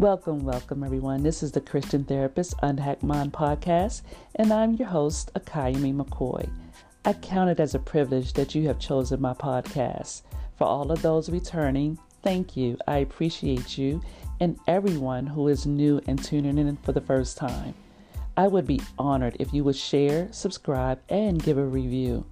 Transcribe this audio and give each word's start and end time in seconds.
Welcome, 0.00 0.46
welcome, 0.46 0.82
everyone. 0.82 1.22
This 1.22 1.42
is 1.42 1.52
the 1.52 1.60
Christian 1.60 2.04
Therapist 2.04 2.56
Unhack 2.62 3.02
Mind 3.02 3.34
podcast, 3.34 4.00
and 4.36 4.50
I'm 4.50 4.72
your 4.72 4.88
host, 4.88 5.30
Akayemi 5.34 5.94
McCoy. 5.94 6.48
I 7.04 7.12
count 7.12 7.50
it 7.50 7.60
as 7.60 7.74
a 7.74 7.78
privilege 7.78 8.32
that 8.32 8.54
you 8.54 8.66
have 8.66 8.78
chosen 8.78 9.20
my 9.20 9.34
podcast. 9.34 10.22
For 10.56 10.64
all 10.64 10.90
of 10.90 11.02
those 11.02 11.28
returning, 11.28 11.98
thank 12.22 12.56
you. 12.56 12.78
I 12.88 13.00
appreciate 13.00 13.76
you 13.76 14.00
and 14.40 14.58
everyone 14.66 15.26
who 15.26 15.48
is 15.48 15.66
new 15.66 16.00
and 16.06 16.24
tuning 16.24 16.56
in 16.56 16.78
for 16.78 16.92
the 16.92 17.02
first 17.02 17.36
time. 17.36 17.74
I 18.38 18.46
would 18.46 18.66
be 18.66 18.80
honored 18.98 19.36
if 19.38 19.52
you 19.52 19.64
would 19.64 19.76
share, 19.76 20.28
subscribe, 20.30 20.98
and 21.10 21.42
give 21.42 21.58
a 21.58 21.66
review. 21.66 22.24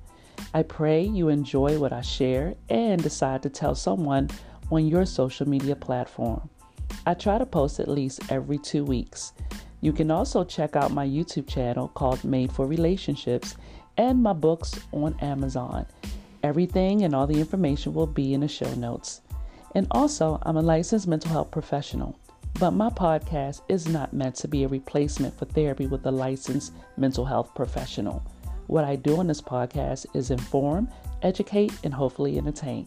I 0.54 0.62
pray 0.62 1.02
you 1.02 1.28
enjoy 1.28 1.78
what 1.78 1.92
I 1.92 2.00
share 2.00 2.54
and 2.70 3.02
decide 3.02 3.42
to 3.42 3.50
tell 3.50 3.74
someone 3.74 4.30
on 4.70 4.86
your 4.86 5.04
social 5.04 5.46
media 5.46 5.76
platform. 5.76 6.48
I 7.06 7.14
try 7.14 7.38
to 7.38 7.46
post 7.46 7.80
at 7.80 7.88
least 7.88 8.30
every 8.30 8.58
two 8.58 8.84
weeks. 8.84 9.32
You 9.80 9.92
can 9.92 10.10
also 10.10 10.44
check 10.44 10.76
out 10.76 10.90
my 10.92 11.06
YouTube 11.06 11.46
channel 11.46 11.88
called 11.88 12.24
Made 12.24 12.52
for 12.52 12.66
Relationships 12.66 13.56
and 13.96 14.22
my 14.22 14.32
books 14.32 14.78
on 14.92 15.16
Amazon. 15.20 15.86
Everything 16.42 17.04
and 17.04 17.14
all 17.14 17.26
the 17.26 17.40
information 17.40 17.94
will 17.94 18.06
be 18.06 18.34
in 18.34 18.40
the 18.40 18.48
show 18.48 18.72
notes. 18.74 19.20
And 19.74 19.86
also, 19.90 20.38
I'm 20.42 20.56
a 20.56 20.62
licensed 20.62 21.06
mental 21.06 21.30
health 21.30 21.50
professional, 21.50 22.18
but 22.58 22.72
my 22.72 22.90
podcast 22.90 23.60
is 23.68 23.86
not 23.86 24.12
meant 24.12 24.34
to 24.36 24.48
be 24.48 24.64
a 24.64 24.68
replacement 24.68 25.38
for 25.38 25.44
therapy 25.44 25.86
with 25.86 26.06
a 26.06 26.10
licensed 26.10 26.72
mental 26.96 27.24
health 27.24 27.54
professional. 27.54 28.22
What 28.66 28.84
I 28.84 28.96
do 28.96 29.18
on 29.18 29.26
this 29.26 29.40
podcast 29.40 30.06
is 30.14 30.30
inform, 30.30 30.88
educate, 31.22 31.72
and 31.84 31.94
hopefully 31.94 32.36
entertain. 32.38 32.86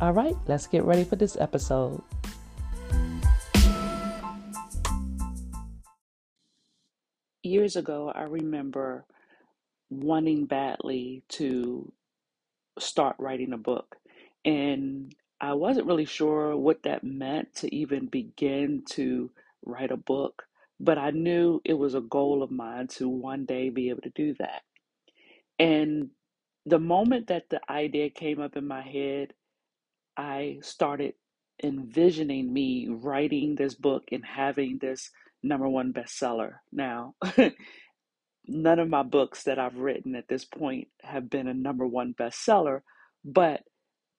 All 0.00 0.12
right, 0.12 0.36
let's 0.46 0.66
get 0.66 0.84
ready 0.84 1.04
for 1.04 1.16
this 1.16 1.36
episode. 1.38 2.02
Years 7.52 7.76
ago, 7.76 8.10
I 8.14 8.22
remember 8.22 9.04
wanting 9.90 10.46
badly 10.46 11.22
to 11.30 11.92
start 12.78 13.16
writing 13.18 13.52
a 13.52 13.58
book. 13.58 13.96
And 14.42 15.14
I 15.38 15.52
wasn't 15.52 15.86
really 15.86 16.06
sure 16.06 16.56
what 16.56 16.84
that 16.84 17.04
meant 17.04 17.54
to 17.56 17.74
even 17.74 18.06
begin 18.06 18.84
to 18.92 19.30
write 19.66 19.90
a 19.90 19.98
book, 19.98 20.44
but 20.80 20.96
I 20.96 21.10
knew 21.10 21.60
it 21.66 21.74
was 21.74 21.94
a 21.94 22.00
goal 22.00 22.42
of 22.42 22.50
mine 22.50 22.86
to 22.96 23.06
one 23.06 23.44
day 23.44 23.68
be 23.68 23.90
able 23.90 24.00
to 24.02 24.10
do 24.10 24.34
that. 24.38 24.62
And 25.58 26.10
the 26.64 26.80
moment 26.80 27.26
that 27.26 27.50
the 27.50 27.60
idea 27.70 28.08
came 28.08 28.40
up 28.40 28.56
in 28.56 28.66
my 28.66 28.80
head, 28.80 29.34
I 30.16 30.60
started 30.62 31.16
envisioning 31.62 32.50
me 32.50 32.88
writing 32.88 33.56
this 33.56 33.74
book 33.74 34.04
and 34.10 34.24
having 34.24 34.78
this 34.78 35.10
number 35.42 35.68
one 35.68 35.92
bestseller. 35.92 36.54
Now, 36.72 37.14
none 38.46 38.78
of 38.78 38.88
my 38.88 39.02
books 39.02 39.44
that 39.44 39.58
I've 39.58 39.76
written 39.76 40.14
at 40.16 40.28
this 40.28 40.44
point 40.44 40.88
have 41.02 41.30
been 41.30 41.48
a 41.48 41.54
number 41.54 41.86
one 41.86 42.14
bestseller, 42.18 42.80
but 43.24 43.62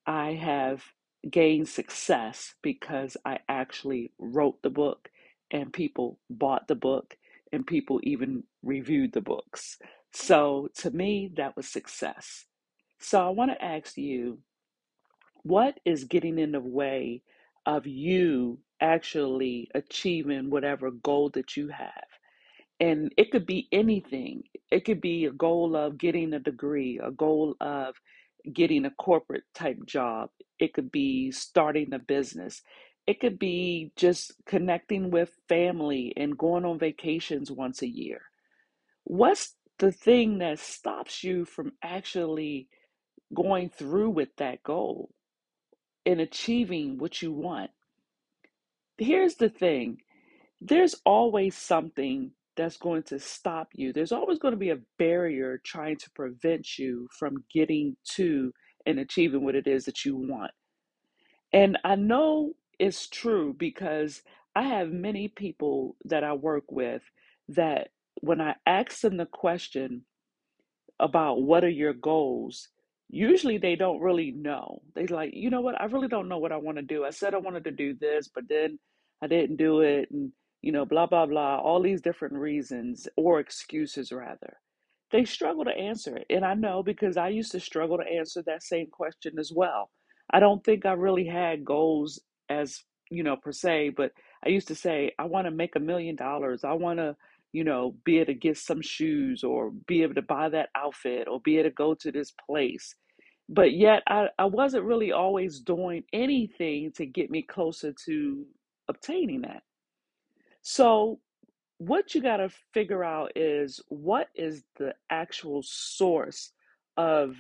I 0.06 0.34
have 0.34 0.84
gained 1.30 1.70
success 1.70 2.56
because 2.62 3.18
I 3.26 3.40
actually 3.48 4.12
wrote 4.20 4.62
the 4.62 4.70
book 4.70 5.10
and 5.52 5.72
people 5.72 6.20
bought 6.30 6.68
the 6.68 6.76
book 6.76 7.16
and 7.52 7.66
people 7.66 8.00
even 8.04 8.44
reviewed 8.64 9.14
the 9.14 9.22
books. 9.22 9.78
So 10.14 10.70
to 10.80 10.92
me, 10.92 11.32
that 11.38 11.56
was 11.56 11.68
success. 11.68 12.46
So 13.00 13.26
I 13.26 13.30
want 13.30 13.52
to 13.52 13.64
ask 13.64 13.98
you 13.98 14.40
what 15.44 15.80
is 15.86 16.06
getting 16.06 16.40
in 16.40 16.52
the 16.54 16.60
way 16.60 17.22
of 17.66 17.88
you 17.88 18.60
actually 18.84 19.70
achieving 19.76 20.52
whatever 20.52 20.92
goal 20.92 21.32
that 21.32 21.58
you 21.58 21.70
have? 21.70 22.06
And 22.80 23.14
it 23.18 23.32
could 23.32 23.48
be 23.48 23.70
anything. 23.72 24.44
It 24.72 24.86
could 24.86 25.02
be 25.02 25.26
a 25.26 25.32
goal 25.34 25.76
of 25.76 25.98
getting 25.98 26.34
a 26.34 26.40
degree, 26.40 27.00
a 27.04 27.12
goal 27.12 27.56
of 27.62 27.96
getting 28.54 28.86
a 28.86 28.92
corporate 28.92 29.46
type 29.56 29.80
job. 29.88 30.30
It 30.60 30.74
could 30.74 30.92
be 30.92 31.32
starting 31.32 31.94
a 31.94 32.00
business. 32.00 32.62
It 33.08 33.20
could 33.22 33.40
be 33.40 33.94
just 33.98 34.34
connecting 34.48 35.12
with 35.12 35.32
family 35.50 36.14
and 36.18 36.38
going 36.38 36.66
on 36.66 36.80
vacations 36.80 37.52
once 37.52 37.82
a 37.84 37.90
year. 37.90 38.22
What's 39.06 39.56
the 39.80 39.92
thing 39.92 40.40
that 40.40 40.60
stops 40.60 41.24
you 41.24 41.46
from 41.46 41.74
actually 41.84 42.70
going 43.36 43.70
through 43.70 44.12
with 44.12 44.30
that 44.38 44.64
goal 44.64 45.12
and 46.06 46.22
achieving 46.22 46.98
what 47.00 47.22
you 47.22 47.34
want? 47.34 47.72
Here's 48.98 49.36
the 49.36 49.50
thing 49.50 49.98
there's 50.62 50.96
always 51.06 51.56
something 51.56 52.32
that's 52.56 52.78
going 52.78 53.04
to 53.04 53.20
stop 53.20 53.70
you. 53.74 53.92
There's 53.92 54.12
always 54.12 54.40
going 54.40 54.54
to 54.54 54.60
be 54.60 54.70
a 54.70 54.80
barrier 55.00 55.60
trying 55.64 55.98
to 55.98 56.10
prevent 56.12 56.78
you 56.78 57.08
from 57.18 57.44
getting 57.54 57.98
to 58.16 58.54
and 58.86 59.00
achieving 59.00 59.44
what 59.44 59.56
it 59.56 59.68
is 59.68 59.86
that 59.86 60.06
you 60.06 60.16
want. 60.16 60.52
And 61.52 61.78
I 61.84 61.96
know 61.96 62.54
it's 62.80 63.08
true 63.08 63.56
because 63.58 64.22
I 64.56 64.64
have 64.64 64.92
many 64.92 65.28
people 65.28 65.96
that 66.06 66.24
I 66.24 66.34
work 66.34 66.72
with 66.72 67.02
that 67.50 67.90
when 68.22 68.40
I 68.40 68.56
ask 68.66 69.02
them 69.02 69.18
the 69.18 69.26
question 69.26 70.06
about 71.00 71.42
what 71.42 71.64
are 71.64 71.70
your 71.70 71.94
goals, 71.94 72.70
usually 73.14 73.58
they 73.58 73.76
don't 73.76 74.02
really 74.02 74.32
know. 74.32 74.82
They 74.96 75.08
like, 75.08 75.32
you 75.34 75.50
know 75.50 75.62
what, 75.62 75.80
I 75.80 75.86
really 75.86 76.08
don't 76.08 76.28
know 76.28 76.40
what 76.40 76.52
I 76.52 76.58
want 76.58 76.78
to 76.78 76.84
do. 76.84 77.06
I 77.06 77.12
said 77.12 77.34
I 77.34 77.38
wanted 77.38 77.64
to 77.66 77.72
do 77.72 77.94
this, 77.94 78.30
but 78.34 78.46
then 78.50 78.80
I 79.22 79.28
didn't 79.28 79.58
do 79.58 79.82
it. 79.82 80.10
And 80.12 80.32
you 80.64 80.72
know, 80.72 80.86
blah, 80.86 81.06
blah, 81.06 81.26
blah, 81.26 81.60
all 81.60 81.82
these 81.82 82.02
different 82.02 82.34
reasons 82.34 83.08
or 83.18 83.40
excuses, 83.40 84.12
rather. 84.12 84.58
They 85.12 85.26
struggle 85.26 85.66
to 85.66 85.78
answer 85.78 86.16
it. 86.18 86.26
And 86.30 86.44
I 86.44 86.54
know 86.56 86.82
because 86.82 87.18
I 87.18 87.28
used 87.28 87.52
to 87.52 87.60
struggle 87.60 87.98
to 87.98 88.04
answer 88.10 88.42
that 88.44 88.64
same 88.64 88.88
question 88.90 89.38
as 89.38 89.52
well. 89.54 89.92
I 90.32 90.40
don't 90.40 90.64
think 90.64 90.86
I 90.86 90.94
really 90.94 91.26
had 91.26 91.66
goals 91.66 92.20
as, 92.50 92.80
you 93.12 93.24
know, 93.24 93.36
per 93.36 93.52
se, 93.52 93.90
but 93.90 94.12
I 94.44 94.50
used 94.50 94.70
to 94.70 94.76
say, 94.76 95.12
I 95.20 95.26
want 95.26 95.46
to 95.46 95.52
make 95.52 95.76
a 95.76 95.82
million 95.82 96.16
dollars. 96.16 96.64
I 96.64 96.74
want 96.74 96.98
to, 96.98 97.16
you 97.52 97.66
know, 97.66 97.96
be 98.06 98.18
able 98.18 98.28
to 98.28 98.34
get 98.34 98.58
some 98.58 98.82
shoes 98.82 99.44
or 99.44 99.72
be 99.86 100.02
able 100.02 100.16
to 100.16 100.22
buy 100.24 100.50
that 100.50 100.70
outfit 100.76 101.28
or 101.28 101.42
be 101.42 101.58
able 101.58 101.70
to 101.70 101.76
go 101.76 101.94
to 101.94 102.12
this 102.12 102.32
place. 102.50 102.96
But 103.50 103.74
yet 103.74 104.04
I, 104.08 104.28
I 104.40 104.46
wasn't 104.46 104.86
really 104.86 105.12
always 105.12 105.60
doing 105.60 106.04
anything 106.14 106.92
to 106.94 107.06
get 107.06 107.30
me 107.30 107.42
closer 107.42 107.94
to 108.06 108.46
obtaining 108.88 109.42
that. 109.42 109.64
So, 110.62 111.20
what 111.80 112.16
you 112.16 112.22
got 112.22 112.38
to 112.38 112.50
figure 112.74 113.04
out 113.04 113.32
is 113.36 113.82
what 113.90 114.30
is 114.36 114.64
the 114.78 114.96
actual 115.10 115.62
source 115.64 116.52
of 116.96 117.36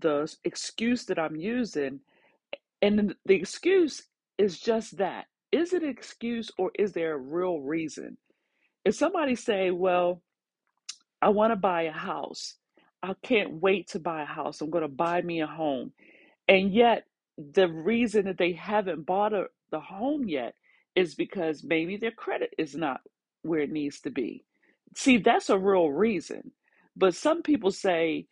the 0.00 0.32
excuse 0.44 1.04
that 1.06 1.18
I'm 1.18 1.36
using. 1.36 2.00
And 2.82 3.14
the 3.26 3.34
excuse 3.34 4.02
is 4.38 4.58
just 4.58 4.96
that. 4.98 5.26
Is 5.52 5.72
it 5.72 5.82
an 5.82 5.88
excuse 5.88 6.50
or 6.58 6.70
is 6.78 6.92
there 6.92 7.14
a 7.14 7.18
real 7.18 7.60
reason? 7.60 8.16
If 8.84 8.94
somebody 8.94 9.34
say, 9.34 9.70
well, 9.70 10.22
I 11.20 11.28
want 11.28 11.52
to 11.52 11.56
buy 11.56 11.82
a 11.82 11.92
house. 11.92 12.56
I 13.02 13.14
can't 13.22 13.54
wait 13.62 13.88
to 13.90 14.00
buy 14.00 14.22
a 14.22 14.26
house. 14.26 14.60
I'm 14.60 14.70
going 14.70 14.82
to 14.82 14.88
buy 14.88 15.22
me 15.22 15.42
a 15.42 15.48
home. 15.48 15.92
And 16.48 16.72
yet, 16.72 17.04
the 17.38 17.68
reason 17.68 18.26
that 18.26 18.38
they 18.38 18.52
haven't 18.52 19.06
bought 19.06 19.32
a, 19.34 19.46
the 19.70 19.80
home 19.80 20.28
yet 20.28 20.54
is 20.96 21.14
because 21.14 21.64
maybe 21.64 21.96
their 21.96 22.12
credit 22.12 22.52
is 22.58 22.76
not 22.76 23.00
where 23.42 23.60
it 23.60 23.72
needs 23.72 24.00
to 24.02 24.10
be. 24.10 24.44
See, 24.96 25.18
that's 25.18 25.50
a 25.50 25.58
real 25.58 25.90
reason. 25.90 26.52
But 26.96 27.14
some 27.14 27.42
people 27.42 27.70
say 27.70 28.26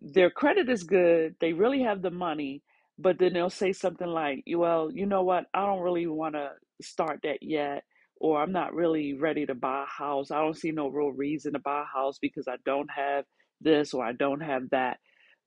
their 0.00 0.30
credit 0.30 0.68
is 0.68 0.84
good, 0.84 1.36
they 1.40 1.52
really 1.52 1.82
have 1.82 2.02
the 2.02 2.10
money, 2.10 2.62
but 2.98 3.18
then 3.18 3.34
they'll 3.34 3.50
say 3.50 3.72
something 3.72 4.08
like, 4.08 4.44
well, 4.48 4.90
you 4.92 5.06
know 5.06 5.22
what, 5.22 5.46
I 5.54 5.66
don't 5.66 5.80
really 5.82 6.06
want 6.08 6.34
to 6.34 6.50
start 6.82 7.20
that 7.24 7.42
yet, 7.42 7.84
or 8.16 8.42
I'm 8.42 8.52
not 8.52 8.74
really 8.74 9.14
ready 9.14 9.46
to 9.46 9.54
buy 9.54 9.84
a 9.84 9.86
house. 9.86 10.30
I 10.30 10.40
don't 10.40 10.56
see 10.56 10.72
no 10.72 10.88
real 10.88 11.12
reason 11.12 11.54
to 11.54 11.60
buy 11.60 11.82
a 11.82 11.98
house 11.98 12.18
because 12.20 12.48
I 12.48 12.56
don't 12.64 12.90
have 12.90 13.24
this 13.60 13.94
or 13.94 14.04
I 14.04 14.12
don't 14.12 14.40
have 14.42 14.70
that. 14.70 14.98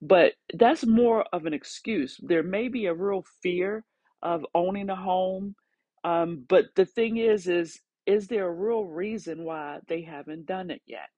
But 0.02 0.34
that's 0.54 0.86
more 0.86 1.24
of 1.32 1.46
an 1.46 1.54
excuse. 1.54 2.18
There 2.22 2.42
may 2.42 2.68
be 2.68 2.86
a 2.86 2.94
real 2.94 3.24
fear 3.42 3.84
of 4.22 4.46
owning 4.54 4.90
a 4.90 4.96
home 4.96 5.54
um, 6.04 6.44
but 6.48 6.66
the 6.74 6.84
thing 6.86 7.18
is, 7.18 7.48
is 7.48 7.80
is 8.06 8.26
there 8.28 8.46
a 8.48 8.52
real 8.52 8.84
reason 8.84 9.44
why 9.44 9.78
they 9.88 10.02
haven't 10.02 10.46
done 10.46 10.70
it 10.70 10.82
yet? 10.86 11.08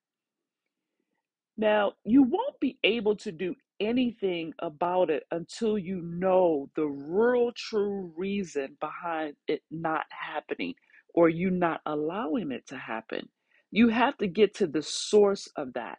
Now, 1.57 1.95
you 2.05 2.25
won't 2.25 2.61
be 2.61 2.79
able 2.85 3.17
to 3.19 3.33
do 3.33 3.55
anything 3.81 4.55
about 4.61 5.11
it 5.11 5.25
until 5.31 5.79
you 5.79 6.03
know 6.03 6.71
the 6.77 6.87
real 6.87 7.53
true 7.57 8.13
reason 8.17 8.77
behind 8.81 9.37
it 9.49 9.63
not 9.71 10.07
happening 10.11 10.75
or 11.15 11.29
you 11.31 11.51
not 11.51 11.81
allowing 11.87 12.53
it 12.53 12.67
to 12.69 12.79
happen. 12.79 13.29
You 13.73 13.89
have 13.91 14.19
to 14.19 14.29
get 14.29 14.55
to 14.57 14.69
the 14.69 14.83
source 14.83 15.49
of 15.57 15.75
that 15.75 15.99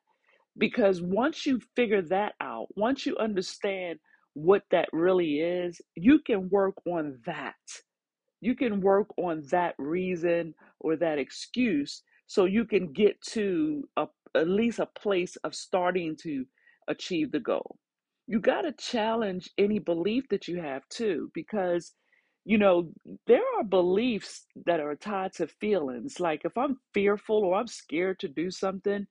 because 0.57 1.01
once 1.01 1.45
you 1.45 1.59
figure 1.75 2.01
that 2.03 2.33
out, 2.41 2.67
once 2.75 3.05
you 3.05 3.17
understand 3.17 3.99
what 4.33 4.63
that 4.71 4.89
really 4.93 5.39
is, 5.39 5.81
you 5.95 6.19
can 6.19 6.49
work 6.49 6.75
on 6.87 7.19
that 7.25 7.55
You 8.41 8.55
can 8.55 8.81
work 8.81 9.07
on 9.17 9.43
that 9.51 9.75
reason 9.77 10.53
or 10.79 10.95
that 10.97 11.17
excuse 11.17 12.03
so 12.27 12.45
you 12.45 12.65
can 12.65 12.91
get 12.93 13.19
to 13.33 13.87
a, 13.97 14.07
at 14.35 14.47
least 14.47 14.79
a 14.79 14.85
place 14.85 15.35
of 15.37 15.55
starting 15.55 16.15
to 16.23 16.45
achieve 16.87 17.31
the 17.31 17.39
goal. 17.39 17.77
You 18.27 18.39
got 18.39 18.61
to 18.61 18.71
challenge 18.73 19.49
any 19.57 19.79
belief 19.79 20.25
that 20.29 20.47
you 20.47 20.61
have 20.61 20.87
too, 20.89 21.31
because 21.33 21.93
you 22.45 22.57
know, 22.59 22.91
there 23.27 23.43
are 23.57 23.63
beliefs 23.63 24.45
that 24.67 24.79
are 24.79 24.95
tied 24.95 25.33
to 25.33 25.47
feelings. 25.47 26.19
Like 26.19 26.43
if 26.45 26.57
I'm 26.57 26.77
fearful 26.93 27.37
or 27.43 27.55
I'm 27.55 27.67
scared 27.67 28.19
to 28.19 28.27
do 28.27 28.51
something, 28.51 29.07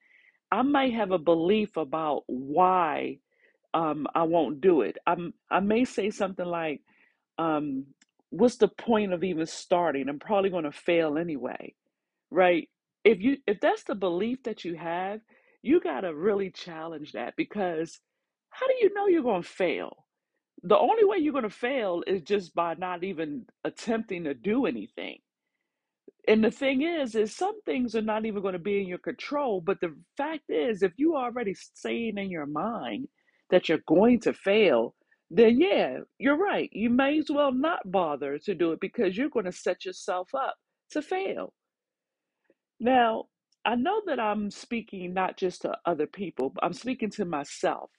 I 0.55 0.63
might 0.63 0.95
have 0.95 1.13
a 1.13 1.19
belief 1.19 1.77
about 1.79 2.25
why 2.29 3.19
um, 3.75 4.07
I 4.15 4.25
won't 4.25 4.61
do 4.61 4.83
it. 4.83 4.99
I'm, 5.07 5.35
I 5.51 5.61
may 5.61 5.85
say 5.85 6.11
something 6.11 6.47
like, 6.47 6.83
um, 7.39 7.87
what's 8.31 8.57
the 8.59 8.69
point 8.69 9.13
of 9.13 9.25
even 9.25 9.47
starting? 9.47 10.09
I'm 10.09 10.21
probably 10.21 10.51
going 10.51 10.65
to 10.65 10.73
fail 10.73 11.19
anyway, 11.19 11.75
right? 12.31 12.69
If 13.05 13.21
you 13.23 13.39
if 13.47 13.61
that's 13.61 13.85
the 13.85 13.97
belief 13.97 14.45
that 14.45 14.65
you 14.65 14.77
have, 14.77 15.21
you 15.63 15.81
got 15.81 16.03
to 16.03 16.15
really 16.15 16.51
challenge 16.51 17.13
that 17.13 17.35
because 17.37 18.01
how 18.51 18.67
do 18.69 18.75
you 18.81 18.95
know 18.95 19.09
you're 19.09 19.23
going 19.23 19.43
to 19.43 19.49
fail? 19.49 20.07
The 20.63 20.79
only 20.79 21.05
way 21.05 21.19
you're 21.19 21.33
going 21.33 21.45
to 21.45 21.51
fail 21.51 22.03
is 22.07 22.23
just 22.23 22.55
by 22.55 22.75
not 22.75 23.05
even 23.05 23.47
attempting 23.65 24.25
to 24.25 24.35
do 24.35 24.67
anything. 24.67 25.19
And 26.29 26.45
the 26.45 26.51
thing 26.51 26.83
is, 26.83 27.15
is 27.17 27.37
some 27.37 27.61
things 27.63 27.97
are 27.97 28.03
not 28.03 28.27
even 28.27 28.43
going 28.43 28.55
to 28.55 28.59
be 28.59 28.81
in 28.81 28.89
your 28.89 28.99
control. 28.99 29.61
But 29.61 29.81
the 29.81 29.95
fact 30.17 30.45
is, 30.49 30.83
if 30.83 30.93
you 30.97 31.17
already 31.17 31.55
saying 31.75 32.19
in 32.19 32.31
your 32.31 32.47
mind 32.47 33.09
that 33.51 33.69
you're 33.69 33.81
going 33.89 34.21
to 34.21 34.33
fail, 34.33 34.95
then 35.31 35.61
yeah, 35.61 35.99
you're 36.19 36.39
right. 36.39 36.71
You 36.73 36.91
may 36.91 37.19
as 37.19 37.27
well 37.31 37.53
not 37.53 37.91
bother 37.91 38.39
to 38.41 38.55
do 38.55 38.73
it 38.73 38.81
because 38.81 39.17
you're 39.17 39.31
going 39.31 39.47
to 39.47 39.53
set 39.53 39.85
yourself 39.85 40.31
up 40.35 40.55
to 40.93 41.03
fail. 41.03 41.53
Now, 42.81 43.27
I 43.65 43.77
know 43.77 44.03
that 44.07 44.21
I'm 44.21 44.51
speaking 44.51 45.15
not 45.15 45.37
just 45.37 45.63
to 45.63 45.77
other 45.87 46.07
people, 46.07 46.51
but 46.51 46.65
I'm 46.65 46.73
speaking 46.75 47.11
to 47.13 47.25
myself 47.25 47.91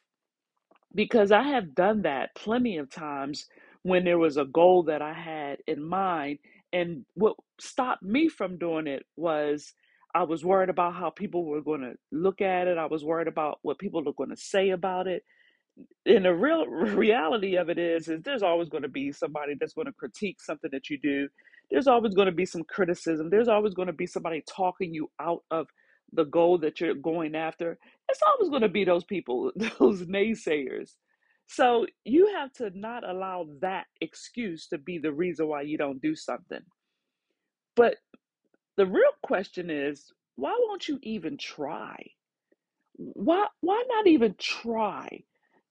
because 0.95 1.31
I 1.31 1.43
have 1.43 1.75
done 1.75 2.03
that 2.03 2.31
plenty 2.35 2.77
of 2.77 2.91
times 2.91 3.47
when 3.83 4.05
there 4.05 4.19
was 4.19 4.37
a 4.37 4.45
goal 4.45 4.83
that 4.83 5.01
I 5.01 5.13
had 5.13 5.59
in 5.67 5.83
mind. 5.83 6.39
And 6.73 7.05
what 7.13 7.35
stopped 7.59 8.03
me 8.03 8.27
from 8.29 8.57
doing 8.57 8.87
it 8.87 9.03
was 9.15 9.73
I 10.13 10.23
was 10.23 10.45
worried 10.45 10.69
about 10.69 10.95
how 10.95 11.09
people 11.09 11.45
were 11.45 11.61
going 11.61 11.81
to 11.81 11.93
look 12.11 12.41
at 12.41 12.67
it. 12.67 12.77
I 12.77 12.85
was 12.85 13.03
worried 13.03 13.27
about 13.27 13.59
what 13.63 13.79
people 13.79 14.03
were 14.03 14.13
going 14.13 14.29
to 14.29 14.37
say 14.37 14.69
about 14.69 15.07
it. 15.07 15.23
And 16.05 16.25
the 16.25 16.33
real 16.33 16.65
reality 16.67 17.57
of 17.57 17.69
it 17.69 17.77
is 17.77 18.07
is 18.07 18.21
there's 18.23 18.43
always 18.43 18.69
going 18.69 18.83
to 18.83 18.89
be 18.89 19.11
somebody 19.11 19.55
that's 19.59 19.73
going 19.73 19.87
to 19.87 19.93
critique 19.93 20.41
something 20.41 20.69
that 20.71 20.89
you 20.89 20.97
do. 20.97 21.27
There's 21.69 21.87
always 21.87 22.13
going 22.13 22.27
to 22.27 22.31
be 22.31 22.45
some 22.45 22.63
criticism. 22.63 23.29
There's 23.29 23.47
always 23.47 23.73
going 23.73 23.87
to 23.87 23.93
be 23.93 24.07
somebody 24.07 24.43
talking 24.47 24.93
you 24.93 25.09
out 25.19 25.43
of 25.51 25.67
the 26.13 26.25
goal 26.25 26.59
that 26.59 26.79
you're 26.79 26.93
going 26.95 27.35
after. 27.35 27.77
It's 28.07 28.21
always 28.25 28.49
going 28.49 28.61
to 28.61 28.69
be 28.69 28.85
those 28.85 29.03
people 29.03 29.51
those 29.79 30.03
naysayers 30.03 30.91
so 31.47 31.87
you 32.05 32.33
have 32.37 32.53
to 32.53 32.71
not 32.77 33.07
allow 33.07 33.47
that 33.61 33.85
excuse 34.01 34.67
to 34.69 34.77
be 34.77 34.97
the 34.99 35.13
reason 35.13 35.47
why 35.47 35.61
you 35.63 35.77
don't 35.77 36.01
do 36.01 36.15
something. 36.15 36.61
But 37.75 37.97
the 38.77 38.85
real 38.85 39.11
question 39.23 39.69
is 39.69 40.11
why 40.35 40.55
won't 40.67 40.87
you 40.87 40.99
even 41.03 41.37
try? 41.37 41.97
Why 42.97 43.47
why 43.61 43.83
not 43.89 44.07
even 44.07 44.35
try 44.39 45.23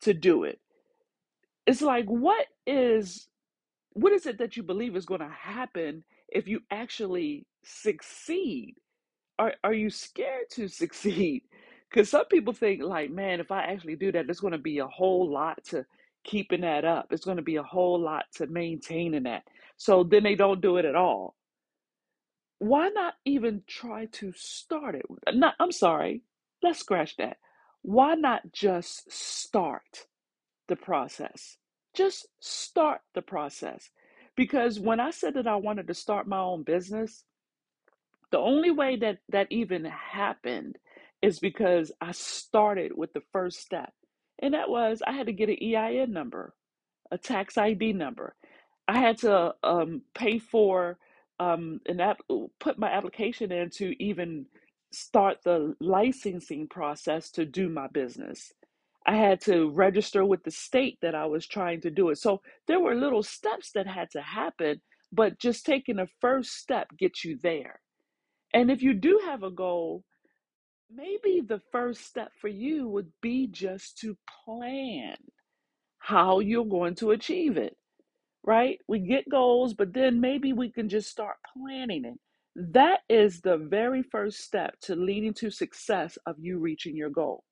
to 0.03 0.15
do 0.15 0.45
it? 0.45 0.61
It's 1.67 1.83
like 1.83 2.07
what 2.07 2.47
is 2.67 3.29
what 3.95 4.13
is 4.13 4.27
it 4.27 4.39
that 4.39 4.57
you 4.57 4.63
believe 4.63 4.97
is 4.97 5.07
going 5.07 5.21
to 5.21 5.29
happen 5.29 6.05
if 6.29 6.49
you 6.49 6.61
actually 6.71 7.47
succeed? 7.65 8.77
Are 9.39 9.55
are 9.65 9.75
you 9.75 9.91
scared 9.91 10.47
to 10.53 10.69
succeed 10.69 11.43
because 11.95 12.11
some 12.11 12.27
people 12.27 12.55
think 12.55 12.83
like 12.83 13.11
man 13.11 13.41
if 13.41 13.53
i 13.53 13.63
actually 13.65 13.97
do 13.97 14.13
that 14.13 14.27
there's 14.27 14.41
going 14.41 14.53
to 14.53 14.59
be 14.59 14.79
a 14.81 14.89
whole 14.89 15.31
lot 15.31 15.63
to 15.65 15.87
keeping 16.25 16.63
that 16.63 16.85
up 16.85 17.09
it's 17.13 17.27
going 17.27 17.39
to 17.39 17.45
be 17.45 17.57
a 17.57 17.65
whole 17.65 18.01
lot 18.01 18.27
to 18.35 18.47
maintaining 18.49 19.25
that 19.25 19.45
so 19.79 20.05
then 20.05 20.25
they 20.25 20.37
don't 20.37 20.63
do 20.63 20.79
it 20.79 20.87
at 20.87 20.97
all 20.97 21.37
why 22.61 22.89
not 22.91 23.15
even 23.27 23.63
try 23.69 24.07
to 24.07 24.33
start 24.35 24.97
it 24.97 25.07
not 25.35 25.55
i'm 25.61 25.73
sorry 25.73 26.23
let's 26.63 26.81
scratch 26.81 27.17
that 27.19 27.39
why 27.83 28.15
not 28.15 28.43
just 28.53 29.11
start 29.13 30.07
the 30.69 30.77
process. 30.77 31.59
Just 31.95 32.29
start 32.41 33.03
the 33.15 33.23
process. 33.23 33.91
Because 34.37 34.81
when 34.81 35.01
I 35.01 35.13
said 35.13 35.35
that 35.37 35.49
I 35.49 35.57
wanted 35.57 35.89
to 35.89 35.95
start 35.95 36.29
my 36.29 36.41
own 36.41 36.65
business, 36.65 37.25
the 38.33 38.39
only 38.39 38.73
way 38.73 38.97
that 38.97 39.19
that 39.31 39.49
even 39.51 39.87
happened 39.87 40.79
is 41.25 41.39
because 41.39 41.91
I 42.03 42.13
started 42.13 42.93
with 42.95 43.15
the 43.15 43.23
first 43.33 43.59
step. 43.61 43.93
And 44.43 44.53
that 44.53 44.69
was 44.69 45.01
I 45.07 45.13
had 45.13 45.27
to 45.27 45.33
get 45.33 45.49
an 45.49 45.57
EIN 45.63 46.13
number, 46.13 46.53
a 47.11 47.17
tax 47.17 47.57
ID 47.57 47.95
number. 47.95 48.37
I 48.87 48.99
had 48.99 49.19
to 49.19 49.55
um, 49.63 50.03
pay 50.15 50.39
for 50.39 50.99
um, 51.41 51.81
an 51.87 52.01
app, 52.01 52.19
put 52.61 52.79
my 52.79 52.91
application 52.91 53.51
in 53.53 53.71
to 53.71 53.95
even 54.05 54.45
start 54.93 55.39
the 55.45 55.75
licensing 55.81 56.69
process 56.69 57.31
to 57.31 57.47
do 57.47 57.71
my 57.71 57.87
business. 57.89 58.53
I 59.07 59.17
had 59.17 59.41
to 59.43 59.71
register 59.71 60.27
with 60.27 60.45
the 60.45 60.51
state 60.51 60.99
that 61.01 61.15
I 61.15 61.25
was 61.25 61.47
trying 61.47 61.81
to 61.83 61.91
do 61.91 62.11
it. 62.11 62.19
So 62.19 62.43
there 62.69 62.81
were 62.81 62.95
little 62.95 63.23
steps 63.23 63.71
that 63.75 63.87
had 63.87 64.11
to 64.11 64.21
happen, 64.21 64.83
but 65.11 65.39
just 65.39 65.65
taking 65.65 65.97
the 65.97 66.09
first 66.21 66.53
step 66.53 66.89
gets 66.99 67.25
you 67.25 67.39
there. 67.43 67.81
And 68.53 68.71
if 68.71 68.83
you 68.83 68.93
do 68.93 69.21
have 69.25 69.43
a 69.43 69.51
goal, 69.51 70.05
maybe 70.93 71.43
the 71.47 71.61
first 71.73 72.07
step 72.07 72.33
for 72.41 72.49
you 72.49 72.89
would 72.89 73.11
be 73.23 73.47
just 73.47 73.99
to 73.99 74.17
plan 74.45 75.17
how 75.99 76.41
you're 76.41 76.65
going 76.65 76.95
to 76.97 77.13
achieve 77.13 77.57
it, 77.57 77.77
right? 78.45 78.79
We 78.89 79.01
get 79.01 79.29
goals, 79.31 79.75
but 79.75 79.93
then 79.93 80.21
maybe 80.21 80.53
we 80.53 80.71
can 80.71 80.89
just 80.89 81.11
start 81.11 81.37
planning 81.57 82.05
it. 82.05 82.19
That 82.57 83.01
is 83.09 83.41
the 83.41 83.57
very 83.57 84.03
first 84.03 84.41
step 84.41 84.79
to 84.83 84.95
leading 84.95 85.35
to 85.35 85.51
success 85.51 86.19
of 86.27 86.37
you 86.39 86.59
reaching 86.59 86.97
your 86.97 87.11
goal 87.11 87.43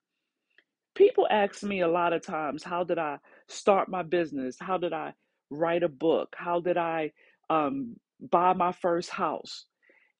people 0.94 1.26
ask 1.30 1.62
me 1.62 1.80
a 1.80 1.88
lot 1.88 2.12
of 2.12 2.24
times 2.24 2.62
how 2.62 2.84
did 2.84 2.98
i 2.98 3.18
start 3.48 3.88
my 3.88 4.02
business 4.02 4.56
how 4.60 4.76
did 4.76 4.92
i 4.92 5.12
write 5.50 5.82
a 5.82 5.88
book 5.88 6.34
how 6.36 6.60
did 6.60 6.76
i 6.76 7.10
um, 7.50 7.96
buy 8.30 8.52
my 8.52 8.72
first 8.72 9.10
house 9.10 9.66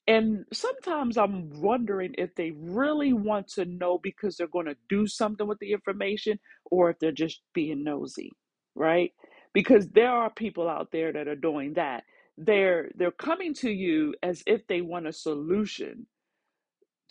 and 0.07 0.45
sometimes 0.53 1.17
i'm 1.17 1.49
wondering 1.61 2.13
if 2.17 2.33
they 2.35 2.51
really 2.57 3.13
want 3.13 3.47
to 3.47 3.65
know 3.65 3.99
because 4.03 4.37
they're 4.37 4.47
going 4.47 4.65
to 4.67 4.77
do 4.89 5.07
something 5.07 5.47
with 5.47 5.59
the 5.59 5.73
information 5.73 6.39
or 6.71 6.89
if 6.89 6.99
they're 6.99 7.11
just 7.11 7.41
being 7.53 7.83
nosy 7.83 8.31
right? 8.75 9.11
Because 9.53 9.87
there 9.89 10.09
are 10.11 10.29
people 10.29 10.69
out 10.69 10.91
there 10.91 11.11
that 11.13 11.27
are 11.27 11.35
doing 11.35 11.73
that. 11.75 12.03
They're 12.37 12.89
they're 12.95 13.11
coming 13.11 13.53
to 13.55 13.69
you 13.69 14.15
as 14.23 14.41
if 14.47 14.65
they 14.67 14.81
want 14.81 15.07
a 15.07 15.13
solution 15.13 16.07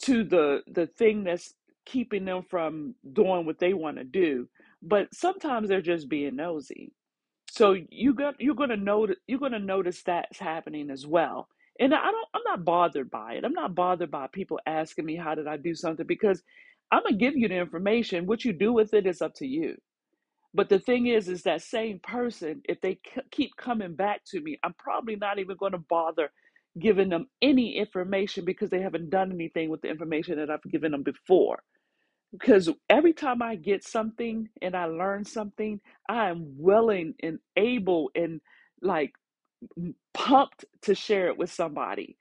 to 0.03 0.25
the 0.25 0.63
the 0.73 0.87
thing 0.87 1.25
that's 1.25 1.55
keeping 1.87 2.25
them 2.25 2.45
from 2.51 2.95
doing 3.13 3.47
what 3.47 3.59
they 3.61 3.75
want 3.75 3.99
to 3.99 4.05
do 4.05 4.49
but 4.83 5.09
sometimes 5.15 5.69
they're 5.69 5.83
just 5.83 6.09
being 6.09 6.37
nosy. 6.37 6.93
So 7.51 7.77
you 7.91 8.15
got 8.15 8.41
you're 8.41 8.55
going 8.55 8.71
to 8.71 8.77
notice 8.77 9.17
you're 9.27 9.39
going 9.41 9.53
to 9.53 9.59
notice 9.61 10.03
that's 10.03 10.39
happening 10.39 10.91
as 10.91 11.07
well 11.07 11.49
and 11.83 11.95
i 11.95 12.03
don't 12.13 12.29
i'm 12.35 12.43
not 12.47 12.65
bothered 12.65 13.11
by 13.11 13.35
it. 13.35 13.45
I'm 13.45 13.55
not 13.55 13.77
bothered 13.77 14.13
by 14.13 14.29
people 14.33 14.61
asking 14.67 15.07
me 15.07 15.17
how 15.17 15.37
did 15.37 15.49
i 15.49 15.59
do 15.59 15.75
something? 15.77 16.07
because 16.09 16.43
i'm 16.93 17.03
going 17.05 17.15
to 17.15 17.21
give 17.21 17.37
you 17.37 17.49
the 17.49 17.57
information. 17.57 18.27
What 18.27 18.47
you 18.47 18.55
do 18.55 18.73
with 18.73 18.95
it 18.95 19.07
is 19.07 19.23
up 19.23 19.35
to 19.37 19.47
you. 19.49 19.77
But 20.55 20.69
the 20.69 20.81
thing 20.81 21.07
is, 21.07 21.29
is 21.29 21.45
that 21.45 21.63
same 21.63 22.01
person, 22.01 22.63
if 22.69 22.81
they 22.81 22.95
c- 23.07 23.23
keep 23.31 23.57
coming 23.57 23.95
back 23.95 24.23
to 24.29 24.41
me, 24.41 24.59
I'm 24.65 24.75
probably 24.75 25.17
not 25.17 25.39
even 25.39 25.57
going 25.57 25.73
to 25.73 25.79
bother 25.79 26.33
giving 26.81 27.09
them 27.11 27.29
any 27.43 27.77
information 27.77 28.45
because 28.45 28.71
they 28.71 28.81
haven't 28.81 29.11
done 29.11 29.33
anything 29.33 29.71
with 29.71 29.83
the 29.83 29.91
information 29.91 30.39
that 30.39 30.51
I've 30.51 30.63
given 30.73 30.93
them 30.93 31.05
before. 31.05 31.63
Because 32.33 32.71
every 32.91 33.15
time 33.15 33.43
I 33.43 33.57
get 33.57 33.85
something 33.85 34.49
and 34.63 34.77
I 34.77 34.87
learn 34.87 35.25
something, 35.25 35.81
I 36.09 36.31
am 36.31 36.55
willing 36.59 37.15
and 37.23 37.39
able 37.57 38.11
and 38.15 38.41
like 38.83 39.13
pumped 40.15 40.65
to 40.83 40.95
share 40.95 41.29
it 41.29 41.39
with 41.39 41.53
somebody. 41.53 42.17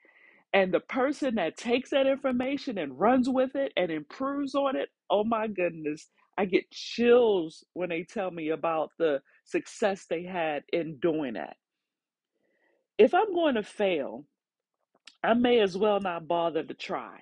And 0.54 0.74
the 0.74 0.82
person 0.82 1.36
that 1.36 1.58
takes 1.58 1.92
that 1.92 2.08
information 2.08 2.78
and 2.78 3.00
runs 3.00 3.30
with 3.30 3.56
it 3.56 3.72
and 3.78 3.90
improves 3.92 4.54
on 4.54 4.76
it, 4.76 4.90
oh 5.10 5.24
my 5.24 5.48
goodness, 5.48 6.10
I 6.38 6.46
get 6.46 6.72
chills 6.72 7.64
when 7.74 7.90
they 7.90 8.04
tell 8.04 8.32
me 8.32 8.50
about 8.50 8.92
the 9.00 9.22
success 9.46 10.06
they 10.10 10.24
had 10.24 10.64
in 10.74 10.98
doing 10.98 11.34
that. 11.34 11.56
If 12.98 13.14
I'm 13.14 13.34
going 13.34 13.56
to 13.56 13.64
fail, 13.64 14.26
I 15.24 15.34
may 15.34 15.60
as 15.60 15.78
well 15.78 16.00
not 16.00 16.28
bother 16.28 16.64
to 16.64 16.74
try. 16.74 17.22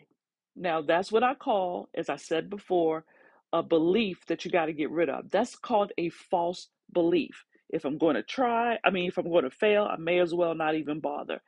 Now, 0.56 0.82
that's 0.82 1.12
what 1.12 1.24
I 1.24 1.36
call, 1.36 1.90
as 1.96 2.10
I 2.10 2.16
said 2.16 2.50
before, 2.50 3.06
a 3.54 3.64
belief 3.64 4.26
that 4.28 4.44
you 4.44 4.52
got 4.52 4.66
to 4.66 4.74
get 4.74 4.92
rid 4.92 5.10
of. 5.10 5.30
That's 5.32 5.56
called 5.56 5.92
a 5.98 6.10
false 6.10 6.70
belief. 6.94 7.46
If 7.70 7.86
I'm 7.86 7.98
going 7.98 8.16
to 8.16 8.24
try, 8.24 8.78
I 8.84 8.90
mean, 8.90 9.08
if 9.08 9.18
I'm 9.18 9.30
going 9.30 9.44
to 9.44 9.52
fail, 9.52 9.88
I 9.90 9.98
may 9.98 10.20
as 10.20 10.34
well 10.34 10.56
not 10.56 10.76
even 10.76 11.00
bother. 11.00 11.42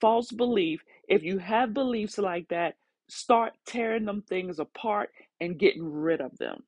False 0.00 0.30
belief, 0.30 0.82
if 1.08 1.22
you 1.22 1.38
have 1.38 1.74
beliefs 1.74 2.18
like 2.18 2.48
that, 2.48 2.74
start 3.08 3.52
tearing 3.66 4.04
them 4.04 4.22
things 4.22 4.58
apart 4.58 5.10
and 5.40 5.58
getting 5.58 5.84
rid 5.84 6.20
of 6.20 6.36
them. 6.38 6.62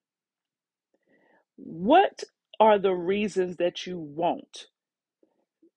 What 1.56 2.24
are 2.60 2.78
the 2.78 2.92
reasons 2.92 3.56
that 3.56 3.86
you 3.86 3.98
won't? 3.98 4.66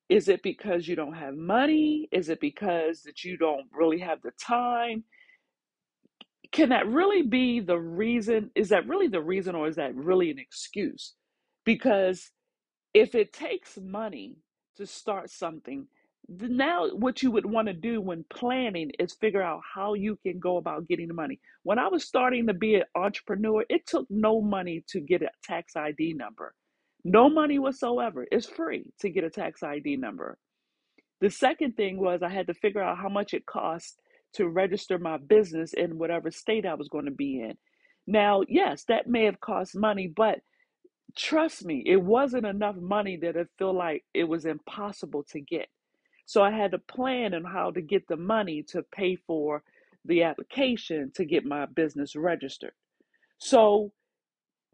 Is 0.08 0.28
it 0.28 0.42
because 0.42 0.88
you 0.88 0.96
don't 0.96 1.14
have 1.14 1.36
money? 1.36 2.08
Is 2.10 2.28
it 2.28 2.40
because 2.40 3.02
that 3.02 3.24
you 3.24 3.36
don't 3.36 3.66
really 3.72 4.00
have 4.00 4.20
the 4.22 4.32
time? 4.32 5.04
Can 6.52 6.70
that 6.70 6.88
really 6.88 7.22
be 7.22 7.60
the 7.60 7.78
reason? 7.78 8.50
Is 8.56 8.70
that 8.70 8.88
really 8.88 9.06
the 9.06 9.22
reason 9.22 9.54
or 9.54 9.68
is 9.68 9.76
that 9.76 9.94
really 9.94 10.30
an 10.30 10.38
excuse? 10.38 11.14
Because 11.64 12.30
if 12.94 13.14
it 13.14 13.32
takes 13.32 13.78
money 13.78 14.36
to 14.76 14.86
start 14.86 15.30
something, 15.30 15.86
th- 16.38 16.50
now 16.50 16.88
what 16.90 17.22
you 17.22 17.30
would 17.30 17.46
want 17.46 17.68
to 17.68 17.74
do 17.74 18.00
when 18.00 18.24
planning 18.30 18.90
is 18.98 19.14
figure 19.14 19.42
out 19.42 19.60
how 19.74 19.94
you 19.94 20.18
can 20.24 20.38
go 20.38 20.56
about 20.56 20.88
getting 20.88 21.08
the 21.08 21.14
money. 21.14 21.40
When 21.62 21.78
I 21.78 21.88
was 21.88 22.04
starting 22.04 22.46
to 22.46 22.54
be 22.54 22.76
an 22.76 22.84
entrepreneur, 22.94 23.64
it 23.68 23.86
took 23.86 24.06
no 24.10 24.40
money 24.40 24.84
to 24.88 25.00
get 25.00 25.22
a 25.22 25.30
tax 25.44 25.76
ID 25.76 26.14
number. 26.14 26.54
No 27.04 27.30
money 27.30 27.58
whatsoever. 27.58 28.26
It's 28.30 28.46
free 28.46 28.84
to 29.00 29.10
get 29.10 29.24
a 29.24 29.30
tax 29.30 29.62
ID 29.62 29.96
number. 29.96 30.38
The 31.20 31.30
second 31.30 31.76
thing 31.76 31.98
was 31.98 32.22
I 32.22 32.28
had 32.30 32.46
to 32.48 32.54
figure 32.54 32.82
out 32.82 32.98
how 32.98 33.08
much 33.08 33.34
it 33.34 33.46
cost 33.46 34.00
to 34.34 34.48
register 34.48 34.98
my 34.98 35.18
business 35.18 35.72
in 35.74 35.98
whatever 35.98 36.30
state 36.30 36.66
I 36.66 36.74
was 36.74 36.88
going 36.88 37.06
to 37.06 37.10
be 37.10 37.40
in. 37.40 37.56
Now, 38.06 38.42
yes, 38.48 38.84
that 38.88 39.06
may 39.06 39.24
have 39.24 39.40
cost 39.40 39.76
money, 39.76 40.12
but 40.14 40.40
trust 41.16 41.64
me, 41.64 41.82
it 41.86 42.02
wasn't 42.02 42.46
enough 42.46 42.76
money 42.76 43.16
that 43.18 43.36
it 43.36 43.48
felt 43.58 43.76
like 43.76 44.04
it 44.14 44.24
was 44.24 44.46
impossible 44.46 45.24
to 45.30 45.40
get. 45.40 45.68
So 46.26 46.42
I 46.42 46.50
had 46.52 46.72
to 46.72 46.78
plan 46.78 47.34
on 47.34 47.44
how 47.44 47.72
to 47.72 47.82
get 47.82 48.06
the 48.08 48.16
money 48.16 48.62
to 48.70 48.82
pay 48.94 49.16
for 49.16 49.62
the 50.04 50.22
application 50.24 51.12
to 51.16 51.24
get 51.24 51.44
my 51.44 51.66
business 51.66 52.16
registered. 52.16 52.72
So 53.38 53.92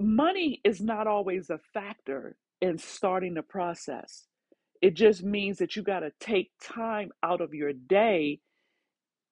money 0.01 0.61
is 0.65 0.81
not 0.81 1.07
always 1.07 1.51
a 1.51 1.61
factor 1.75 2.37
in 2.61 2.79
starting 2.79 3.35
the 3.35 3.43
process. 3.43 4.27
It 4.83 4.95
just 4.95 5.25
means 5.25 5.59
that 5.59 5.77
you 5.77 5.83
got 5.83 6.01
to 6.01 6.13
take 6.21 6.51
time 6.63 7.11
out 7.23 7.41
of 7.41 7.55
your 7.55 7.73
day, 7.73 8.41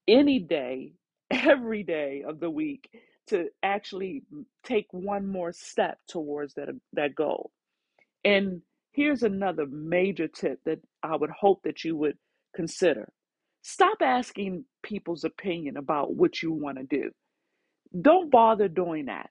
any 0.08 0.40
day, 0.40 0.94
every 1.30 1.82
day 1.82 2.24
of 2.26 2.40
the 2.40 2.50
week 2.50 2.88
to 3.28 3.48
actually 3.62 4.22
take 4.64 4.86
one 4.92 5.26
more 5.26 5.52
step 5.52 5.98
towards 6.08 6.54
that 6.54 6.68
that 6.94 7.14
goal. 7.14 7.50
And 8.24 8.62
here's 8.92 9.22
another 9.22 9.66
major 9.66 10.28
tip 10.28 10.60
that 10.66 10.80
I 11.02 11.16
would 11.16 11.30
hope 11.30 11.62
that 11.64 11.84
you 11.84 11.96
would 11.96 12.18
consider. 12.54 13.12
Stop 13.62 13.98
asking 14.02 14.64
people's 14.82 15.24
opinion 15.24 15.76
about 15.76 16.14
what 16.14 16.42
you 16.42 16.52
want 16.52 16.78
to 16.78 16.84
do. 16.84 17.10
Don't 18.02 18.30
bother 18.30 18.68
doing 18.68 19.06
that 19.06 19.30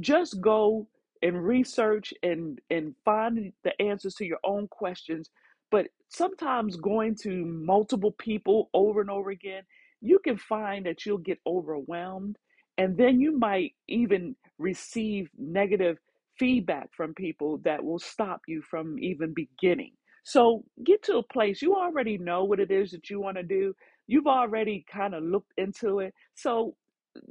just 0.00 0.40
go 0.40 0.88
and 1.22 1.44
research 1.44 2.12
and 2.22 2.60
and 2.70 2.94
find 3.04 3.52
the 3.64 3.82
answers 3.82 4.14
to 4.14 4.24
your 4.24 4.38
own 4.44 4.68
questions 4.68 5.30
but 5.70 5.86
sometimes 6.08 6.76
going 6.76 7.16
to 7.16 7.44
multiple 7.46 8.12
people 8.12 8.70
over 8.74 9.00
and 9.00 9.10
over 9.10 9.30
again 9.30 9.62
you 10.00 10.18
can 10.20 10.36
find 10.36 10.86
that 10.86 11.06
you'll 11.06 11.18
get 11.18 11.38
overwhelmed 11.46 12.36
and 12.78 12.96
then 12.96 13.20
you 13.20 13.38
might 13.38 13.72
even 13.88 14.36
receive 14.58 15.28
negative 15.38 15.98
feedback 16.38 16.88
from 16.96 17.14
people 17.14 17.58
that 17.64 17.84
will 17.84 17.98
stop 17.98 18.42
you 18.48 18.62
from 18.62 18.98
even 18.98 19.32
beginning 19.34 19.92
so 20.24 20.64
get 20.84 21.02
to 21.02 21.18
a 21.18 21.32
place 21.32 21.62
you 21.62 21.74
already 21.74 22.18
know 22.18 22.44
what 22.44 22.60
it 22.60 22.70
is 22.70 22.90
that 22.90 23.10
you 23.10 23.20
want 23.20 23.36
to 23.36 23.42
do 23.42 23.74
you've 24.06 24.26
already 24.26 24.84
kind 24.90 25.14
of 25.14 25.22
looked 25.22 25.52
into 25.58 26.00
it 26.00 26.14
so 26.34 26.74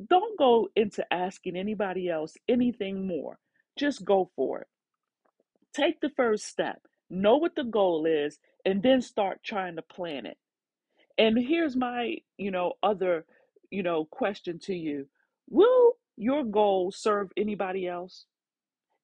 don't 0.10 0.38
go 0.38 0.70
into 0.76 1.06
asking 1.14 1.58
anybody 1.58 2.10
else 2.10 2.36
anything 2.48 3.08
more. 3.08 3.38
Just 3.78 4.06
go 4.06 4.32
for 4.36 4.62
it. 4.62 4.68
Take 5.74 6.00
the 6.02 6.12
first 6.16 6.46
step. 6.46 6.82
Know 7.10 7.38
what 7.38 7.56
the 7.56 7.64
goal 7.64 8.06
is 8.06 8.40
and 8.66 8.82
then 8.82 9.02
start 9.02 9.40
trying 9.44 9.76
to 9.76 9.82
plan 9.82 10.26
it. 10.26 10.38
And 11.18 11.38
here's 11.38 11.76
my, 11.76 12.18
you 12.38 12.52
know, 12.52 12.74
other, 12.82 13.26
you 13.70 13.84
know, 13.84 14.06
question 14.06 14.60
to 14.64 14.74
you. 14.76 15.08
Will 15.50 15.94
your 16.18 16.44
goal 16.44 16.92
serve 16.92 17.32
anybody 17.38 17.88
else? 17.88 18.26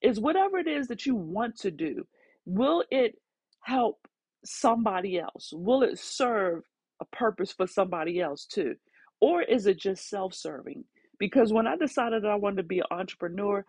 Is 0.02 0.20
whatever 0.20 0.60
it 0.60 0.68
is 0.68 0.88
that 0.88 1.06
you 1.06 1.16
want 1.16 1.58
to 1.60 1.72
do, 1.72 2.08
will 2.46 2.84
it 2.92 3.16
help 3.62 4.00
somebody 4.46 5.20
else? 5.20 5.52
Will 5.54 5.84
it 5.84 6.00
serve 6.00 6.64
a 7.02 7.06
purpose 7.06 7.52
for 7.54 7.68
somebody 7.68 8.22
else 8.22 8.46
too? 8.46 8.76
Or 9.22 9.42
is 9.44 9.68
it 9.68 9.80
just 9.80 10.10
self 10.10 10.34
serving? 10.34 10.86
Because 11.20 11.54
when 11.54 11.68
I 11.68 11.76
decided 11.78 12.24
that 12.24 12.32
I 12.32 12.36
wanted 12.36 12.58
to 12.58 12.64
be 12.64 12.80
an 12.80 12.86
entrepreneur, 12.92 13.66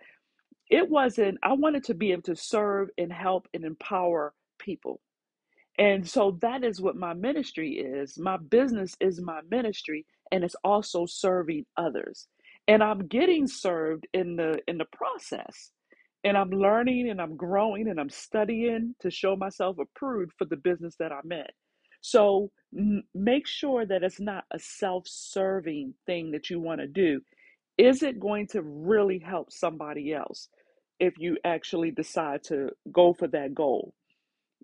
it 0.70 0.88
wasn't, 0.90 1.38
I 1.42 1.54
wanted 1.54 1.84
to 1.84 1.94
be 1.94 2.12
able 2.12 2.22
to 2.22 2.36
serve 2.36 2.90
and 2.98 3.12
help 3.12 3.48
and 3.54 3.64
empower 3.64 4.34
people. 4.58 5.00
And 5.78 6.08
so 6.08 6.38
that 6.42 6.64
is 6.64 6.80
what 6.80 6.96
my 6.96 7.14
ministry 7.14 7.72
is. 7.74 8.18
My 8.18 8.36
business 8.36 8.96
is 9.00 9.20
my 9.20 9.40
ministry 9.50 10.06
and 10.32 10.44
it's 10.44 10.56
also 10.64 11.06
serving 11.06 11.66
others. 11.76 12.28
And 12.70 12.82
I'm 12.84 13.08
getting 13.08 13.48
served 13.48 14.08
in 14.14 14.36
the 14.36 14.60
in 14.68 14.78
the 14.78 14.86
process. 14.86 15.72
And 16.24 16.38
I'm 16.38 16.50
learning 16.50 17.10
and 17.10 17.20
I'm 17.22 17.36
growing 17.36 17.88
and 17.90 18.00
I'm 18.00 18.10
studying 18.10 18.96
to 19.02 19.12
show 19.12 19.36
myself 19.36 19.78
approved 19.80 20.32
for 20.38 20.46
the 20.46 20.56
business 20.56 20.96
that 21.00 21.12
I'm 21.12 21.32
in. 21.32 21.46
So 22.02 22.52
m- 22.78 23.04
make 23.14 23.46
sure 23.46 23.86
that 23.86 24.04
it's 24.04 24.20
not 24.20 24.44
a 24.52 24.58
self-serving 24.60 25.94
thing 26.06 26.32
that 26.32 26.50
you 26.50 26.60
want 26.60 26.80
to 26.82 26.88
do. 26.88 27.22
Is 27.78 28.02
it 28.02 28.20
going 28.20 28.48
to 28.48 28.62
really 28.62 29.18
help 29.20 29.52
somebody 29.52 30.14
else 30.14 30.48
if 31.00 31.14
you 31.18 31.38
actually 31.44 31.92
decide 31.92 32.44
to 32.46 32.70
go 32.92 33.14
for 33.14 33.28
that 33.28 33.54
goal? 33.54 33.94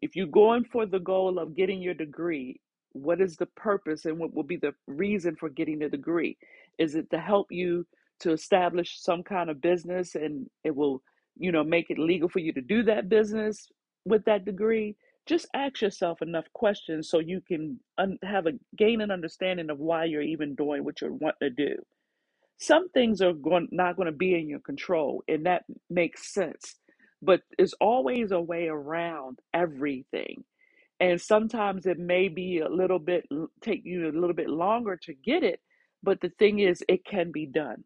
If 0.02 0.16
you're 0.16 0.28
going 0.28 0.64
for 0.64 0.86
the 0.86 1.00
goal 1.00 1.40
of 1.40 1.56
getting 1.56 1.82
your 1.82 1.94
degree, 1.94 2.60
what 2.92 3.20
is 3.20 3.36
the 3.36 3.46
purpose 3.46 4.06
and 4.06 4.18
what 4.18 4.34
will 4.34 4.44
be 4.44 4.58
the 4.58 4.74
reason 4.86 5.36
for 5.36 5.50
getting 5.50 5.80
the 5.80 5.90
degree? 5.90 6.38
Is 6.78 6.94
it 6.96 7.10
to 7.10 7.18
help 7.20 7.48
you 7.52 7.86
to 8.20 8.32
establish 8.32 9.00
some 9.00 9.22
kind 9.22 9.50
of 9.50 9.60
business 9.60 10.14
and 10.16 10.48
it 10.64 10.76
will, 10.76 11.02
you 11.36 11.52
know, 11.52 11.64
make 11.64 11.90
it 11.90 11.98
legal 11.98 12.28
for 12.28 12.40
you 12.40 12.52
to 12.54 12.62
do 12.62 12.82
that 12.84 13.08
business 13.08 13.68
with 14.04 14.24
that 14.26 14.44
degree? 14.44 14.96
Just 15.26 15.48
ask 15.54 15.82
yourself 15.82 16.22
enough 16.22 16.46
questions 16.54 17.10
so 17.10 17.20
you 17.20 17.40
can 17.46 17.80
un- 17.98 18.18
have 18.24 18.46
a 18.46 18.52
gain 18.76 19.00
an 19.02 19.10
understanding 19.10 19.70
of 19.70 19.78
why 19.78 20.04
you're 20.06 20.22
even 20.22 20.54
doing 20.56 20.84
what 20.84 21.00
you're 21.00 21.12
wanting 21.12 21.34
to 21.42 21.50
do. 21.50 21.76
Some 22.58 22.88
things 22.90 23.22
are 23.22 23.32
going 23.32 23.68
not 23.72 23.96
going 23.96 24.06
to 24.06 24.12
be 24.12 24.34
in 24.34 24.48
your 24.48 24.60
control, 24.60 25.24
and 25.28 25.46
that 25.46 25.64
makes 25.90 26.32
sense. 26.32 26.76
But 27.22 27.42
there's 27.58 27.74
always 27.80 28.32
a 28.32 28.40
way 28.40 28.68
around 28.68 29.40
everything. 29.54 30.44
And 31.00 31.20
sometimes 31.20 31.86
it 31.86 31.98
may 31.98 32.28
be 32.28 32.60
a 32.60 32.68
little 32.68 32.98
bit 32.98 33.24
take 33.62 33.82
you 33.84 34.08
a 34.10 34.18
little 34.18 34.34
bit 34.34 34.48
longer 34.48 34.96
to 35.04 35.14
get 35.14 35.42
it, 35.44 35.60
but 36.02 36.20
the 36.20 36.30
thing 36.38 36.60
is 36.60 36.82
it 36.88 37.04
can 37.04 37.32
be 37.32 37.46
done. 37.46 37.84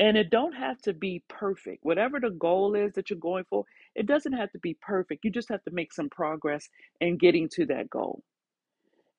And 0.00 0.16
it 0.16 0.30
don't 0.30 0.52
have 0.52 0.78
to 0.82 0.92
be 0.92 1.24
perfect. 1.28 1.84
Whatever 1.84 2.20
the 2.20 2.30
goal 2.30 2.76
is 2.76 2.92
that 2.94 3.10
you're 3.10 3.18
going 3.18 3.44
for, 3.50 3.64
it 3.96 4.06
doesn't 4.06 4.32
have 4.32 4.50
to 4.52 4.58
be 4.60 4.74
perfect. 4.80 5.24
You 5.24 5.30
just 5.30 5.48
have 5.48 5.62
to 5.64 5.72
make 5.72 5.92
some 5.92 6.08
progress 6.08 6.68
in 7.00 7.18
getting 7.18 7.48
to 7.54 7.66
that 7.66 7.90
goal. 7.90 8.22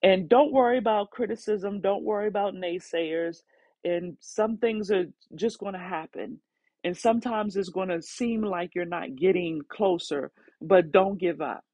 And 0.02 0.30
don't 0.30 0.54
worry 0.54 0.78
about 0.78 1.12
criticism. 1.12 1.82
Don't 1.82 2.04
worry 2.04 2.28
about 2.30 2.54
naysayers. 2.54 3.40
And 3.84 4.16
some 4.22 4.58
things 4.58 4.90
are 4.90 5.06
just 5.36 5.60
going 5.60 5.74
to 5.74 5.80
happen. 5.80 6.40
And 6.86 6.96
sometimes 6.96 7.58
it's 7.58 7.70
going 7.70 7.90
to 7.90 8.02
seem 8.02 8.42
like 8.42 8.72
you're 8.74 8.86
not 8.86 9.18
getting 9.18 9.62
closer, 9.70 10.32
but 10.62 10.94
don't 10.94 11.20
give 11.20 11.42
up. 11.42 11.66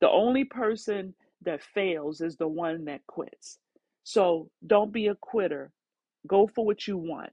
The 0.00 0.08
only 0.08 0.44
person 0.44 1.14
that 1.42 1.62
fails 1.62 2.22
is 2.22 2.36
the 2.36 2.48
one 2.48 2.86
that 2.86 3.06
quits. 3.06 3.58
So 4.04 4.48
don't 4.66 4.92
be 4.92 5.08
a 5.08 5.14
quitter. 5.16 5.70
Go 6.26 6.46
for 6.54 6.64
what 6.64 6.88
you 6.88 6.96
want 6.96 7.30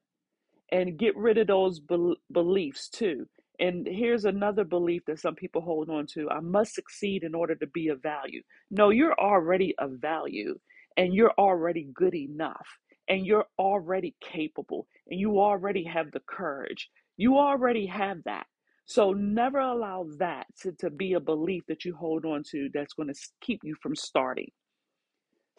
and 0.71 0.97
get 0.97 1.15
rid 1.17 1.37
of 1.37 1.47
those 1.47 1.79
bel 1.79 2.15
beliefs 2.31 2.89
too. 2.89 3.27
And 3.59 3.87
here's 3.87 4.25
another 4.25 4.63
belief 4.65 5.03
that 5.07 5.19
some 5.19 5.35
people 5.35 5.61
hold 5.61 5.89
on 5.89 6.07
to 6.13 6.29
I 6.29 6.41
must 6.41 6.75
succeed 6.75 7.23
in 7.23 7.35
order 7.35 7.55
to 7.55 7.67
be 7.67 7.89
of 7.89 8.01
value. 8.03 8.43
No, 8.71 8.89
you're 8.89 9.19
already 9.19 9.75
of 9.79 9.93
value 10.01 10.59
and 10.97 11.13
you're 11.13 11.33
already 11.37 11.89
good 11.93 12.15
enough 12.15 12.67
and 13.09 13.25
you're 13.25 13.47
already 13.59 14.15
capable 14.21 14.87
and 15.09 15.19
you 15.19 15.39
already 15.39 15.85
have 15.85 16.11
the 16.11 16.21
courage. 16.27 16.89
You 17.17 17.37
already 17.37 17.87
have 17.87 18.19
that. 18.25 18.47
So 18.85 19.13
never 19.13 19.59
allow 19.59 20.07
that 20.19 20.47
to, 20.61 20.73
to 20.79 20.89
be 20.89 21.13
a 21.13 21.19
belief 21.19 21.63
that 21.67 21.85
you 21.85 21.95
hold 21.95 22.25
on 22.25 22.43
to 22.51 22.69
that's 22.73 22.93
going 22.93 23.09
to 23.09 23.19
keep 23.41 23.61
you 23.63 23.75
from 23.81 23.95
starting. 23.95 24.51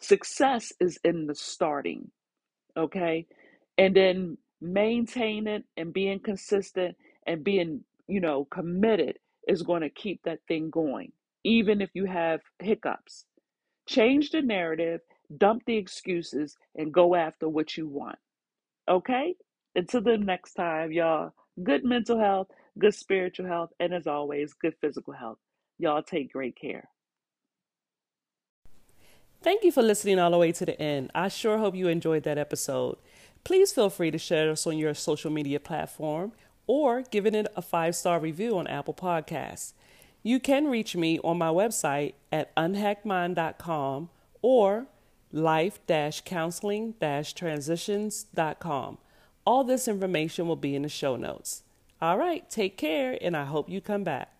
Success 0.01 0.73
is 0.79 0.99
in 1.03 1.27
the 1.27 1.35
starting 1.35 2.09
okay 2.77 3.25
and 3.77 3.95
then 3.95 4.37
maintain 4.61 5.47
it 5.47 5.63
and 5.77 5.93
being 5.93 6.19
consistent 6.19 6.95
and 7.25 7.43
being 7.43 7.83
you 8.07 8.21
know 8.21 8.45
committed 8.45 9.17
is 9.47 9.63
going 9.63 9.81
to 9.81 9.89
keep 9.89 10.21
that 10.23 10.39
thing 10.47 10.69
going, 10.69 11.11
even 11.43 11.81
if 11.81 11.89
you 11.93 12.05
have 12.05 12.41
hiccups. 12.59 13.25
Change 13.87 14.29
the 14.29 14.41
narrative, 14.41 15.01
dump 15.37 15.63
the 15.65 15.77
excuses, 15.77 16.57
and 16.75 16.93
go 16.93 17.15
after 17.15 17.49
what 17.49 17.75
you 17.75 17.87
want. 17.87 18.19
Okay? 18.89 19.35
Until 19.75 20.01
the 20.01 20.17
next 20.17 20.53
time, 20.53 20.91
y'all, 20.91 21.33
good 21.63 21.83
mental 21.83 22.19
health, 22.19 22.47
good 22.77 22.93
spiritual 22.93 23.47
health, 23.47 23.71
and 23.79 23.93
as 23.93 24.07
always, 24.07 24.53
good 24.53 24.75
physical 24.81 25.13
health. 25.13 25.37
Y'all 25.79 26.03
take 26.03 26.31
great 26.31 26.55
care. 26.55 26.87
Thank 29.41 29.63
you 29.63 29.71
for 29.71 29.81
listening 29.81 30.19
all 30.19 30.29
the 30.29 30.37
way 30.37 30.51
to 30.51 30.65
the 30.65 30.79
end. 30.79 31.09
I 31.15 31.27
sure 31.27 31.57
hope 31.57 31.73
you 31.73 31.87
enjoyed 31.87 32.23
that 32.23 32.37
episode. 32.37 32.97
Please 33.43 33.71
feel 33.71 33.89
free 33.89 34.11
to 34.11 34.17
share 34.17 34.51
us 34.51 34.67
on 34.67 34.77
your 34.77 34.93
social 34.93 35.31
media 35.31 35.59
platform 35.59 36.31
or 36.67 37.01
giving 37.01 37.35
it 37.35 37.47
a 37.55 37.61
five 37.61 37.95
star 37.95 38.19
review 38.19 38.57
on 38.57 38.67
Apple 38.67 38.93
Podcasts. 38.93 39.73
You 40.23 40.39
can 40.39 40.67
reach 40.67 40.95
me 40.95 41.19
on 41.23 41.37
my 41.37 41.47
website 41.47 42.13
at 42.31 42.55
unhackmind.com 42.55 44.09
or 44.41 44.85
life 45.31 45.79
counseling 46.25 46.93
transitions.com. 46.99 48.97
All 49.45 49.63
this 49.63 49.87
information 49.87 50.47
will 50.47 50.55
be 50.55 50.75
in 50.75 50.83
the 50.83 50.89
show 50.89 51.15
notes. 51.15 51.63
All 51.99 52.17
right, 52.17 52.47
take 52.49 52.77
care, 52.77 53.17
and 53.21 53.35
I 53.35 53.45
hope 53.45 53.69
you 53.69 53.81
come 53.81 54.03
back. 54.03 54.31